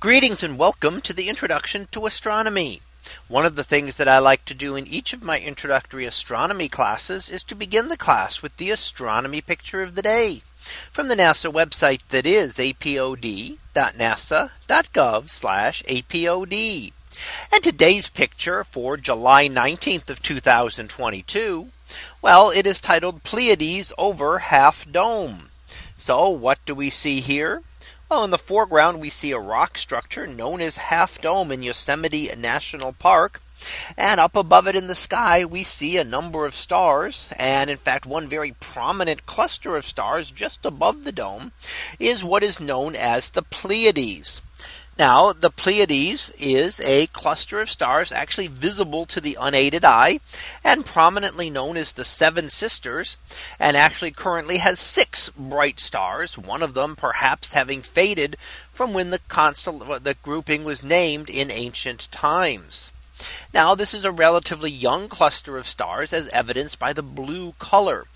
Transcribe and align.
Greetings 0.00 0.42
and 0.42 0.56
welcome 0.56 1.02
to 1.02 1.12
the 1.12 1.28
introduction 1.28 1.86
to 1.90 2.06
astronomy. 2.06 2.80
One 3.28 3.44
of 3.44 3.54
the 3.54 3.62
things 3.62 3.98
that 3.98 4.08
I 4.08 4.16
like 4.18 4.46
to 4.46 4.54
do 4.54 4.74
in 4.74 4.86
each 4.86 5.12
of 5.12 5.22
my 5.22 5.38
introductory 5.38 6.06
astronomy 6.06 6.70
classes 6.70 7.28
is 7.28 7.44
to 7.44 7.54
begin 7.54 7.88
the 7.88 7.98
class 7.98 8.40
with 8.40 8.56
the 8.56 8.70
astronomy 8.70 9.42
picture 9.42 9.82
of 9.82 9.96
the 9.96 10.00
day 10.00 10.40
from 10.90 11.08
the 11.08 11.16
NASA 11.16 11.52
website 11.52 12.00
that 12.08 12.24
is 12.24 12.56
apod.nasa.gov 12.56 13.58
apod. 15.84 16.92
And 17.52 17.62
today's 17.62 18.08
picture 18.08 18.64
for 18.64 18.96
July 18.96 19.50
19th 19.50 20.08
of 20.08 20.22
2022. 20.22 21.68
Well, 22.22 22.50
it 22.50 22.66
is 22.66 22.80
titled 22.80 23.22
Pleiades 23.22 23.92
over 23.98 24.38
Half 24.38 24.90
Dome. 24.90 25.50
So 25.98 26.30
what 26.30 26.58
do 26.64 26.74
we 26.74 26.88
see 26.88 27.20
here? 27.20 27.64
Well, 28.10 28.24
in 28.24 28.30
the 28.30 28.38
foreground, 28.38 28.98
we 28.98 29.08
see 29.08 29.30
a 29.30 29.38
rock 29.38 29.78
structure 29.78 30.26
known 30.26 30.60
as 30.60 30.78
Half 30.78 31.20
Dome 31.20 31.52
in 31.52 31.62
Yosemite 31.62 32.28
National 32.36 32.92
Park. 32.92 33.40
And 33.96 34.18
up 34.18 34.34
above 34.34 34.66
it 34.66 34.74
in 34.74 34.88
the 34.88 34.96
sky, 34.96 35.44
we 35.44 35.62
see 35.62 35.96
a 35.96 36.02
number 36.02 36.44
of 36.44 36.52
stars. 36.52 37.28
And 37.36 37.70
in 37.70 37.76
fact, 37.76 38.06
one 38.06 38.28
very 38.28 38.50
prominent 38.58 39.26
cluster 39.26 39.76
of 39.76 39.86
stars 39.86 40.32
just 40.32 40.66
above 40.66 41.04
the 41.04 41.12
dome 41.12 41.52
is 42.00 42.24
what 42.24 42.42
is 42.42 42.58
known 42.58 42.96
as 42.96 43.30
the 43.30 43.42
Pleiades. 43.42 44.42
Now 45.00 45.32
the 45.32 45.50
Pleiades 45.50 46.28
is 46.38 46.78
a 46.82 47.06
cluster 47.06 47.58
of 47.62 47.70
stars 47.70 48.12
actually 48.12 48.48
visible 48.48 49.06
to 49.06 49.18
the 49.18 49.38
unaided 49.40 49.82
eye 49.82 50.20
and 50.62 50.84
prominently 50.84 51.48
known 51.48 51.78
as 51.78 51.94
the 51.94 52.04
seven 52.04 52.50
sisters 52.50 53.16
and 53.58 53.78
actually 53.78 54.10
currently 54.10 54.58
has 54.58 54.78
six 54.78 55.30
bright 55.30 55.80
stars 55.80 56.36
one 56.36 56.62
of 56.62 56.74
them 56.74 56.96
perhaps 56.96 57.54
having 57.54 57.80
faded 57.80 58.36
from 58.74 58.92
when 58.92 59.08
the 59.08 59.20
constel 59.20 59.98
the 60.02 60.16
grouping 60.22 60.64
was 60.64 60.84
named 60.84 61.30
in 61.30 61.50
ancient 61.50 62.12
times. 62.12 62.92
Now 63.52 63.74
this 63.74 63.94
is 63.94 64.04
a 64.04 64.12
relatively 64.12 64.70
young 64.70 65.08
cluster 65.08 65.58
of 65.58 65.66
stars 65.66 66.12
as 66.12 66.28
evidenced 66.28 66.78
by 66.78 66.92
the 66.92 67.02
blue 67.02 67.54
color. 67.58 68.06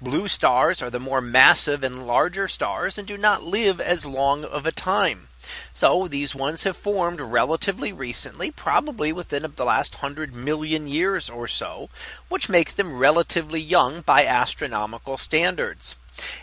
Blue 0.00 0.28
stars 0.28 0.80
are 0.80 0.90
the 0.90 1.00
more 1.00 1.20
massive 1.20 1.82
and 1.82 2.06
larger 2.06 2.46
stars 2.46 2.96
and 2.96 3.06
do 3.06 3.18
not 3.18 3.42
live 3.42 3.80
as 3.80 4.06
long 4.06 4.44
of 4.44 4.66
a 4.66 4.72
time. 4.72 5.28
So 5.72 6.06
these 6.06 6.36
ones 6.36 6.62
have 6.62 6.76
formed 6.76 7.20
relatively 7.20 7.92
recently, 7.92 8.52
probably 8.52 9.12
within 9.12 9.52
the 9.56 9.64
last 9.64 9.96
100 9.96 10.32
million 10.32 10.86
years 10.86 11.28
or 11.28 11.48
so, 11.48 11.90
which 12.28 12.48
makes 12.48 12.72
them 12.72 12.96
relatively 12.96 13.60
young 13.60 14.02
by 14.02 14.24
astronomical 14.24 15.16
standards. 15.16 15.96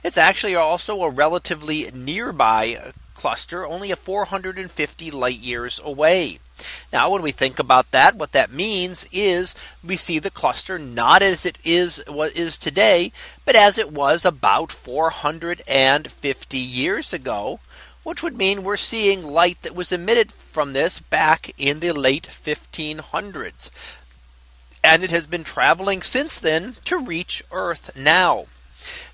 It's 0.03 0.17
actually 0.17 0.55
also 0.55 1.01
a 1.03 1.09
relatively 1.09 1.89
nearby 1.93 2.91
cluster, 3.21 3.67
only 3.67 3.91
a 3.91 3.95
450 3.95 5.11
light 5.11 5.37
years 5.37 5.79
away. 5.83 6.39
Now 6.91 7.11
when 7.11 7.21
we 7.21 7.31
think 7.31 7.59
about 7.59 7.91
that, 7.91 8.15
what 8.15 8.31
that 8.31 8.51
means 8.51 9.05
is 9.11 9.53
we 9.83 9.95
see 9.95 10.17
the 10.17 10.31
cluster 10.31 10.79
not 10.79 11.21
as 11.21 11.45
it 11.45 11.59
is 11.63 12.03
what 12.07 12.35
is 12.35 12.57
today, 12.57 13.11
but 13.45 13.55
as 13.55 13.77
it 13.77 13.91
was 13.91 14.25
about 14.25 14.71
450 14.71 16.57
years 16.57 17.13
ago 17.13 17.59
which 18.03 18.23
would 18.23 18.35
mean 18.35 18.63
we're 18.63 18.77
seeing 18.77 19.23
light 19.23 19.61
that 19.61 19.75
was 19.75 19.91
emitted 19.91 20.31
from 20.31 20.73
this 20.73 20.99
back 20.99 21.51
in 21.59 21.81
the 21.81 21.91
late 21.91 22.27
1500s. 22.27 23.69
And 24.83 25.03
it 25.03 25.11
has 25.11 25.27
been 25.27 25.43
traveling 25.43 26.01
since 26.01 26.39
then 26.39 26.77
to 26.85 26.97
reach 26.97 27.43
Earth 27.51 27.95
now. 27.95 28.47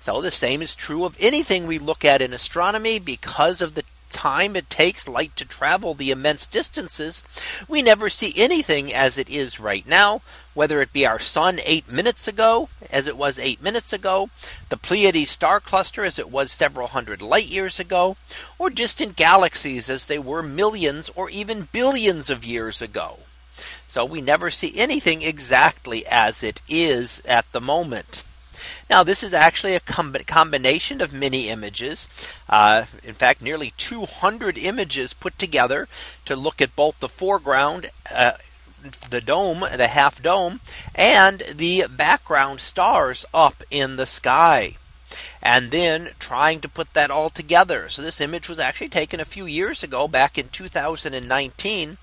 So 0.00 0.20
the 0.22 0.30
same 0.30 0.62
is 0.62 0.74
true 0.74 1.04
of 1.04 1.16
anything 1.20 1.66
we 1.66 1.78
look 1.78 2.04
at 2.04 2.22
in 2.22 2.32
astronomy 2.32 2.98
because 2.98 3.60
of 3.60 3.74
the 3.74 3.84
time 4.18 4.56
it 4.56 4.68
takes 4.68 5.06
light 5.06 5.36
to 5.36 5.44
travel 5.44 5.94
the 5.94 6.10
immense 6.10 6.44
distances, 6.44 7.22
we 7.68 7.80
never 7.82 8.08
see 8.08 8.32
anything 8.36 8.92
as 8.92 9.16
it 9.16 9.30
is 9.30 9.60
right 9.60 9.86
now, 9.86 10.20
whether 10.54 10.80
it 10.80 10.92
be 10.92 11.06
our 11.06 11.20
sun 11.20 11.60
eight 11.64 11.88
minutes 11.88 12.26
ago, 12.26 12.68
as 12.90 13.06
it 13.06 13.16
was 13.16 13.38
eight 13.38 13.62
minutes 13.62 13.92
ago, 13.92 14.28
the 14.70 14.76
Pleiades 14.76 15.30
star 15.30 15.60
cluster 15.60 16.04
as 16.04 16.18
it 16.18 16.32
was 16.32 16.50
several 16.50 16.88
hundred 16.88 17.22
light 17.22 17.48
years 17.48 17.78
ago, 17.78 18.16
or 18.58 18.70
distant 18.70 19.14
galaxies 19.14 19.88
as 19.88 20.06
they 20.06 20.18
were 20.18 20.42
millions 20.42 21.08
or 21.14 21.30
even 21.30 21.68
billions 21.70 22.28
of 22.28 22.44
years 22.44 22.82
ago. 22.82 23.20
So 23.86 24.04
we 24.04 24.20
never 24.20 24.50
see 24.50 24.76
anything 24.76 25.22
exactly 25.22 26.04
as 26.08 26.42
it 26.42 26.60
is 26.68 27.22
at 27.24 27.50
the 27.52 27.60
moment. 27.60 28.24
Now 28.90 29.02
this 29.02 29.22
is 29.22 29.34
actually 29.34 29.74
a 29.74 29.80
com 29.80 30.14
combination 30.26 31.00
of 31.00 31.12
many 31.12 31.48
images. 31.48 32.08
Uh, 32.48 32.84
in 33.02 33.14
fact, 33.14 33.42
nearly 33.42 33.72
200 33.76 34.56
images 34.58 35.12
put 35.12 35.38
together 35.38 35.88
to 36.24 36.36
look 36.36 36.60
at 36.60 36.76
both 36.76 36.98
the 37.00 37.08
foreground. 37.08 37.90
Uh, 38.12 38.32
the 39.10 39.20
dome, 39.20 39.64
the 39.76 39.88
half 39.88 40.22
dome, 40.22 40.60
and 40.94 41.42
the 41.52 41.86
background 41.90 42.60
stars 42.60 43.26
up 43.34 43.64
in 43.70 43.96
the 43.96 44.06
sky 44.06 44.76
and 45.42 45.70
then 45.70 46.10
trying 46.18 46.60
to 46.60 46.68
put 46.68 46.92
that 46.94 47.10
all 47.10 47.30
together. 47.30 47.88
So 47.88 48.02
this 48.02 48.20
image 48.20 48.48
was 48.48 48.58
actually 48.58 48.88
taken 48.88 49.20
a 49.20 49.24
few 49.24 49.46
years 49.46 49.82
ago 49.82 50.08
back 50.08 50.36
in 50.36 50.48
2019 50.48 51.96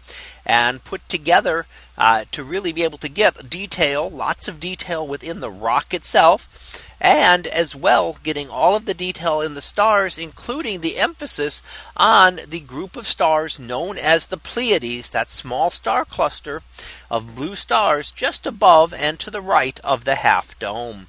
and 0.46 0.84
put 0.84 1.08
together 1.10 1.66
uh, 1.98 2.26
to 2.32 2.44
really 2.44 2.72
be 2.72 2.84
able 2.84 2.98
to 3.00 3.10
get 3.10 3.50
detail, 3.50 4.10
lots 4.10 4.48
of 4.48 4.60
detail 4.60 5.06
within 5.06 5.40
the 5.40 5.50
rock 5.50 5.94
itself. 5.94 6.84
And 7.02 7.46
as 7.48 7.76
well, 7.76 8.18
getting 8.24 8.50
all 8.50 8.76
of 8.76 8.86
the 8.86 8.94
detail 8.94 9.42
in 9.42 9.54
the 9.54 9.62
stars, 9.62 10.18
including 10.18 10.82
the 10.82 10.98
emphasis 10.98 11.62
on 11.98 12.40
the 12.48 12.62
group 12.62 12.96
of 12.96 13.08
stars 13.08 13.60
known 13.60 13.98
as 13.98 14.28
the 14.28 14.38
Pleiades, 14.38 15.10
that 15.10 15.30
small 15.30 15.70
star 15.70 16.06
cluster 16.06 16.64
of 17.12 17.36
blue 17.36 17.56
stars 17.56 18.12
just 18.12 18.48
above 18.48 18.94
and 18.94 19.20
to 19.20 19.30
the 19.30 19.42
right 19.42 19.80
of 19.82 20.06
the 20.06 20.16
half 20.16 20.58
dome. 20.58 21.08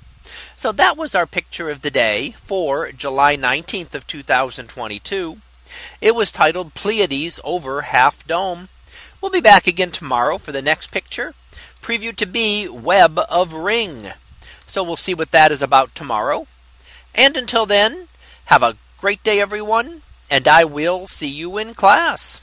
So 0.54 0.72
that 0.72 0.97
was 0.97 1.14
our 1.14 1.26
picture 1.26 1.70
of 1.70 1.82
the 1.82 1.91
day 1.91 2.34
for 2.42 2.92
July 2.92 3.37
19th 3.37 3.94
of 3.94 4.06
2022. 4.06 5.38
It 6.00 6.14
was 6.14 6.32
titled 6.32 6.75
Pleiades 6.75 7.41
over 7.44 7.82
Half 7.82 8.26
Dome. 8.26 8.69
We'll 9.20 9.31
be 9.31 9.41
back 9.41 9.66
again 9.66 9.91
tomorrow 9.91 10.38
for 10.38 10.53
the 10.53 10.62
next 10.62 10.91
picture, 10.91 11.34
previewed 11.82 12.16
to 12.16 12.26
be 12.26 12.69
Web 12.69 13.19
of 13.28 13.53
Ring. 13.54 14.12
So 14.66 14.82
we'll 14.82 14.97
see 14.97 15.14
what 15.14 15.31
that 15.32 15.53
is 15.53 15.62
about 15.62 15.94
tomorrow. 15.94 16.47
And 17.14 17.37
until 17.37 17.66
then, 17.66 18.08
have 18.47 18.62
a 18.62 18.76
great 18.98 19.22
day, 19.22 19.41
everyone, 19.41 20.03
and 20.31 20.47
I 20.47 20.64
will 20.64 21.06
see 21.06 21.28
you 21.28 21.58
in 21.58 21.75
class. 21.75 22.41